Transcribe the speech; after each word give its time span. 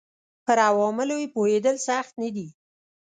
پر 0.45 0.57
عواملو 0.69 1.15
یې 1.21 1.27
پوهېدل 1.35 1.75
سخت 1.87 2.13
نه 2.21 2.29
دي 2.35 2.47